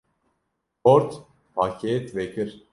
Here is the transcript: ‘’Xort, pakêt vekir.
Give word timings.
‘’Xort, 0.85 1.11
pakêt 1.55 2.05
vekir. 2.17 2.49